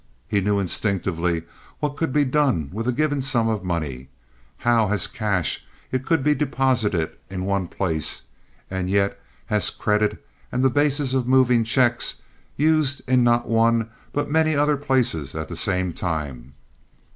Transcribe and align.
He 0.27 0.41
knew 0.41 0.57
instinctively 0.57 1.43
what 1.79 1.95
could 1.95 2.11
be 2.11 2.23
done 2.23 2.71
with 2.73 2.87
a 2.87 2.91
given 2.91 3.21
sum 3.21 3.47
of 3.47 3.63
money—how 3.63 4.89
as 4.89 5.05
cash 5.05 5.63
it 5.91 6.07
could 6.07 6.23
be 6.23 6.33
deposited 6.33 7.15
in 7.29 7.45
one 7.45 7.67
place, 7.67 8.23
and 8.67 8.89
yet 8.89 9.21
as 9.51 9.69
credit 9.69 10.25
and 10.51 10.63
the 10.63 10.71
basis 10.71 11.13
of 11.13 11.27
moving 11.27 11.63
checks, 11.63 12.19
used 12.57 13.03
in 13.07 13.23
not 13.23 13.47
one 13.47 13.91
but 14.11 14.27
many 14.27 14.55
other 14.55 14.75
places 14.75 15.35
at 15.35 15.49
the 15.49 15.55
same 15.55 15.93
time. 15.93 16.55